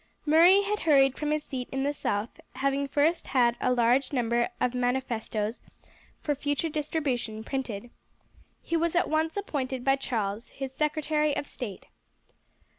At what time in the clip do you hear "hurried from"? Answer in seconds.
0.79-1.29